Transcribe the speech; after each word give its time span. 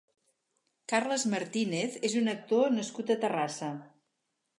Carles 0.93 1.25
Martínez 1.33 1.97
és 2.09 2.15
un 2.21 2.31
actor 2.33 2.73
nascut 2.79 3.13
a 3.17 3.19
Terrassa. 3.25 3.71